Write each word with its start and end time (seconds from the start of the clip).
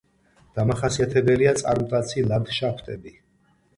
დამახასიათებელია 0.59 1.53
წარმტაცი 1.61 2.25
ლანდშაფტები. 2.33 3.15